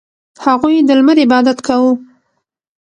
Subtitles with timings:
[0.45, 1.93] •هغوی د لمر عبادت کاوه.